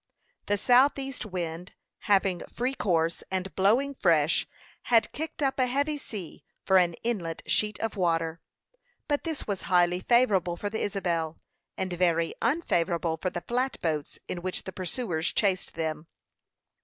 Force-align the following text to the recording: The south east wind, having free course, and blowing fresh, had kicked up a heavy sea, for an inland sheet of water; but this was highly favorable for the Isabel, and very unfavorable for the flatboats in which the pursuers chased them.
The 0.47 0.57
south 0.57 0.97
east 0.97 1.27
wind, 1.27 1.75
having 2.05 2.39
free 2.47 2.73
course, 2.73 3.21
and 3.29 3.53
blowing 3.55 3.93
fresh, 3.93 4.47
had 4.85 5.11
kicked 5.11 5.43
up 5.43 5.59
a 5.59 5.67
heavy 5.67 5.99
sea, 5.99 6.43
for 6.65 6.77
an 6.79 6.95
inland 7.03 7.43
sheet 7.45 7.79
of 7.81 7.95
water; 7.95 8.41
but 9.07 9.25
this 9.25 9.45
was 9.45 9.61
highly 9.69 9.99
favorable 9.99 10.57
for 10.57 10.71
the 10.71 10.81
Isabel, 10.81 11.37
and 11.77 11.93
very 11.93 12.33
unfavorable 12.41 13.15
for 13.17 13.29
the 13.29 13.41
flatboats 13.47 14.17
in 14.27 14.41
which 14.41 14.63
the 14.63 14.71
pursuers 14.73 15.31
chased 15.31 15.75
them. 15.75 16.07